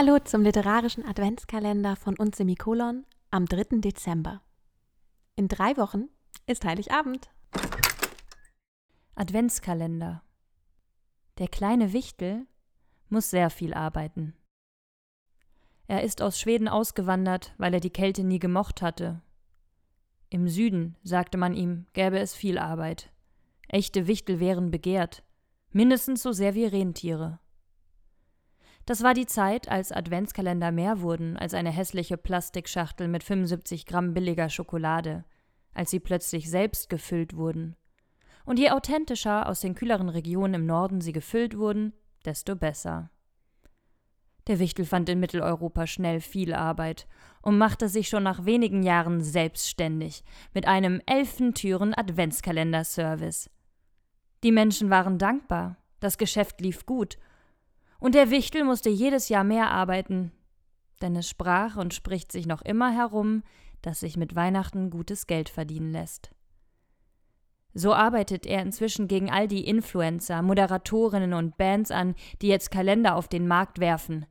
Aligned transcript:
Hallo 0.00 0.20
zum 0.20 0.42
literarischen 0.42 1.04
Adventskalender 1.04 1.96
von 1.96 2.16
uns 2.16 2.36
Semikolon 2.36 3.04
am 3.32 3.46
3. 3.46 3.80
Dezember. 3.80 4.42
In 5.34 5.48
drei 5.48 5.76
Wochen 5.76 6.04
ist 6.46 6.64
Heiligabend. 6.64 7.28
Adventskalender. 9.16 10.22
Der 11.38 11.48
kleine 11.48 11.92
Wichtel 11.92 12.46
muss 13.08 13.30
sehr 13.30 13.50
viel 13.50 13.74
arbeiten. 13.74 14.36
Er 15.88 16.04
ist 16.04 16.22
aus 16.22 16.38
Schweden 16.38 16.68
ausgewandert, 16.68 17.52
weil 17.58 17.74
er 17.74 17.80
die 17.80 17.90
Kälte 17.90 18.22
nie 18.22 18.38
gemocht 18.38 18.82
hatte. 18.82 19.20
Im 20.30 20.46
Süden, 20.46 20.94
sagte 21.02 21.38
man 21.38 21.54
ihm, 21.54 21.86
gäbe 21.92 22.20
es 22.20 22.36
viel 22.36 22.58
Arbeit. 22.58 23.10
Echte 23.66 24.06
Wichtel 24.06 24.38
wären 24.38 24.70
begehrt, 24.70 25.24
mindestens 25.72 26.22
so 26.22 26.30
sehr 26.30 26.54
wie 26.54 26.66
Rentiere. 26.66 27.40
Das 28.88 29.02
war 29.02 29.12
die 29.12 29.26
Zeit, 29.26 29.68
als 29.68 29.92
Adventskalender 29.92 30.72
mehr 30.72 31.02
wurden 31.02 31.36
als 31.36 31.52
eine 31.52 31.70
hässliche 31.70 32.16
Plastikschachtel 32.16 33.06
mit 33.06 33.22
75 33.22 33.84
Gramm 33.84 34.14
billiger 34.14 34.48
Schokolade, 34.48 35.26
als 35.74 35.90
sie 35.90 36.00
plötzlich 36.00 36.48
selbst 36.48 36.88
gefüllt 36.88 37.36
wurden. 37.36 37.76
Und 38.46 38.58
je 38.58 38.70
authentischer 38.70 39.46
aus 39.46 39.60
den 39.60 39.74
kühleren 39.74 40.08
Regionen 40.08 40.54
im 40.54 40.64
Norden 40.64 41.02
sie 41.02 41.12
gefüllt 41.12 41.58
wurden, 41.58 41.92
desto 42.24 42.56
besser. 42.56 43.10
Der 44.46 44.58
Wichtel 44.58 44.86
fand 44.86 45.10
in 45.10 45.20
Mitteleuropa 45.20 45.86
schnell 45.86 46.22
viel 46.22 46.54
Arbeit 46.54 47.06
und 47.42 47.58
machte 47.58 47.90
sich 47.90 48.08
schon 48.08 48.22
nach 48.22 48.46
wenigen 48.46 48.82
Jahren 48.82 49.20
selbstständig 49.20 50.24
mit 50.54 50.66
einem 50.66 51.02
Elfentüren 51.04 51.92
Adventskalender-Service. 51.92 53.50
Die 54.44 54.52
Menschen 54.52 54.88
waren 54.88 55.18
dankbar, 55.18 55.76
das 56.00 56.16
Geschäft 56.16 56.62
lief 56.62 56.86
gut 56.86 57.18
und 58.00 58.14
der 58.14 58.30
Wichtel 58.30 58.64
musste 58.64 58.90
jedes 58.90 59.28
Jahr 59.28 59.44
mehr 59.44 59.70
arbeiten, 59.70 60.32
denn 61.02 61.16
es 61.16 61.28
sprach 61.28 61.76
und 61.76 61.94
spricht 61.94 62.32
sich 62.32 62.46
noch 62.46 62.62
immer 62.62 62.90
herum, 62.90 63.42
dass 63.82 64.00
sich 64.00 64.16
mit 64.16 64.34
Weihnachten 64.34 64.90
gutes 64.90 65.26
Geld 65.26 65.48
verdienen 65.48 65.92
lässt. 65.92 66.30
So 67.74 67.94
arbeitet 67.94 68.46
er 68.46 68.62
inzwischen 68.62 69.06
gegen 69.08 69.30
all 69.30 69.46
die 69.46 69.66
Influencer, 69.66 70.42
Moderatorinnen 70.42 71.32
und 71.32 71.56
Bands 71.56 71.90
an, 71.90 72.14
die 72.42 72.48
jetzt 72.48 72.70
Kalender 72.70 73.14
auf 73.14 73.28
den 73.28 73.46
Markt 73.46 73.78
werfen. 73.78 74.26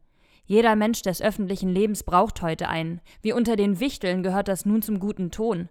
Jeder 0.46 0.76
Mensch 0.76 1.02
des 1.02 1.22
öffentlichen 1.22 1.70
Lebens 1.70 2.04
braucht 2.04 2.42
heute 2.42 2.70
einen. 2.70 3.02
Wie 3.22 3.34
unter 3.34 3.56
den 3.56 3.80
Wichteln 3.80 4.24
gehört 4.24 4.48
das 4.48 4.66
nun 4.66 4.82
zum 4.82 5.00
guten 5.00 5.30
Ton. 5.30 5.70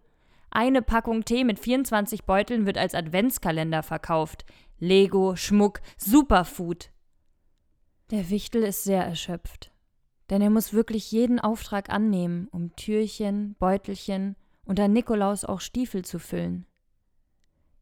Eine 0.51 0.81
Packung 0.81 1.25
Tee 1.25 1.45
mit 1.45 1.59
24 1.59 2.25
Beuteln 2.25 2.67
wird 2.67 2.79
als 2.79 2.95
Adventskalender 2.95 3.83
verkauft. 3.83 4.45
Lego, 4.79 5.35
Schmuck, 5.35 5.81
Superfood. 5.97 6.91
Der 8.11 8.31
Wichtel 8.31 8.63
ist 8.63 8.85
sehr 8.85 9.05
erschöpft, 9.05 9.73
denn 10.31 10.41
er 10.41 10.51
muss 10.51 10.73
wirklich 10.73 11.11
jeden 11.11 11.41
Auftrag 11.41 11.91
annehmen, 11.91 12.47
um 12.53 12.75
Türchen, 12.77 13.57
Beutelchen 13.59 14.37
und 14.65 14.79
an 14.79 14.93
Nikolaus 14.93 15.45
auch 15.45 15.61
Stiefel 15.61 16.05
zu 16.05 16.21
füllen. 16.21 16.67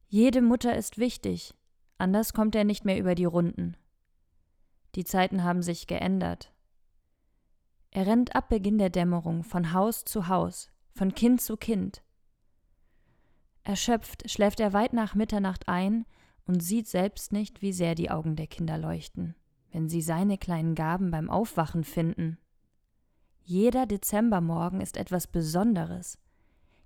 Jede 0.09 0.41
Mutter 0.41 0.75
ist 0.75 0.97
wichtig, 0.97 1.55
anders 1.99 2.33
kommt 2.33 2.55
er 2.55 2.65
nicht 2.65 2.87
mehr 2.87 2.99
über 2.99 3.15
die 3.15 3.27
Runden. 3.27 3.77
Die 4.95 5.05
Zeiten 5.05 5.45
haben 5.45 5.61
sich 5.61 5.87
geändert. 5.87 6.55
Er 7.91 8.07
rennt 8.07 8.35
ab 8.35 8.49
Beginn 8.49 8.79
der 8.79 8.91
Dämmerung 8.91 9.45
von 9.45 9.75
Haus 9.75 10.07
zu 10.07 10.29
Haus, 10.29 10.71
von 10.95 11.15
Kind 11.15 11.43
zu 11.43 11.59
Kind. 11.59 12.03
Erschöpft 13.63 14.31
schläft 14.31 14.59
er 14.61 14.73
weit 14.73 14.95
nach 14.95 15.15
Mitternacht 15.15 15.69
ein 15.69 16.07
und 16.47 16.63
sieht 16.63 16.89
selbst 16.89 17.31
nicht, 17.31 17.61
wie 17.61 17.75
sehr 17.75 17.95
die 17.95 18.11
Augen 18.11 18.37
der 18.37 18.47
Kinder 18.47 18.79
leuchten 18.79 19.35
wenn 19.75 19.89
sie 19.89 20.03
seine 20.03 20.39
kleinen 20.39 20.77
Gaben 20.77 21.11
beim 21.11 21.29
Aufwachen 21.29 21.83
finden. 21.83 22.39
Jeder 23.43 23.87
Dezembermorgen 23.87 24.81
ist 24.81 24.97
etwas 24.97 25.27
Besonderes. 25.27 26.17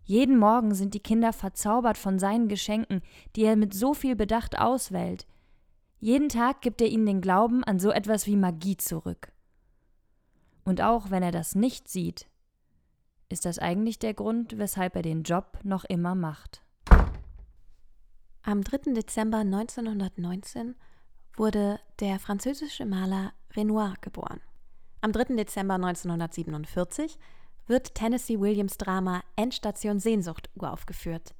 Jeden 0.04 0.38
Morgen 0.38 0.74
sind 0.74 0.94
die 0.94 1.02
Kinder 1.02 1.34
verzaubert 1.34 1.98
von 1.98 2.18
seinen 2.18 2.48
Geschenken, 2.48 3.02
die 3.36 3.44
er 3.44 3.56
mit 3.56 3.74
so 3.74 3.92
viel 3.92 4.16
Bedacht 4.16 4.58
auswählt. 4.58 5.26
Jeden 6.00 6.30
Tag 6.30 6.62
gibt 6.62 6.80
er 6.80 6.88
ihnen 6.88 7.04
den 7.04 7.20
Glauben 7.20 7.62
an 7.62 7.78
so 7.78 7.90
etwas 7.90 8.26
wie 8.26 8.36
Magie 8.36 8.78
zurück. 8.78 9.32
Und 10.64 10.80
auch 10.80 11.10
wenn 11.10 11.22
er 11.22 11.32
das 11.32 11.54
nicht 11.54 11.88
sieht, 11.88 12.26
ist 13.28 13.44
das 13.44 13.58
eigentlich 13.58 13.98
der 13.98 14.14
Grund, 14.14 14.56
weshalb 14.56 14.96
er 14.96 15.02
den 15.02 15.24
Job 15.24 15.58
noch 15.62 15.84
immer 15.84 16.14
macht. 16.14 16.62
Am 18.42 18.64
3. 18.64 18.94
Dezember 18.94 19.40
1919 19.40 20.74
wurde 21.38 21.80
der 22.00 22.18
französische 22.18 22.84
Maler 22.84 23.32
Renoir 23.56 23.94
geboren. 24.00 24.40
Am 25.00 25.12
3. 25.12 25.36
Dezember 25.36 25.74
1947 25.74 27.18
wird 27.66 27.94
Tennessee 27.94 28.40
Williams 28.40 28.78
Drama 28.78 29.22
Endstation 29.36 30.00
Sehnsucht 30.00 30.50
uraufgeführt. 30.54 31.34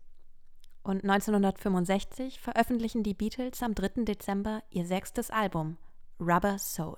Und 0.83 1.03
1965 1.03 2.41
veröffentlichen 2.41 3.03
die 3.03 3.15
Beatles 3.15 3.63
am 3.63 3.75
3. 3.75 4.05
Dezember 4.05 4.63
ihr 4.71 4.87
sechstes 4.87 5.31
Album 5.31 5.77
Rubber 6.21 6.59
Soul. 6.59 6.97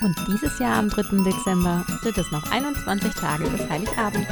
Und 0.00 0.16
dieses 0.28 0.58
Jahr 0.58 0.78
am 0.78 0.88
3. 0.88 1.22
Dezember 1.24 1.84
sind 2.02 2.18
es 2.18 2.30
noch 2.30 2.50
21 2.50 3.14
Tage 3.14 3.48
bis 3.48 3.68
Heiligabend. 3.68 4.26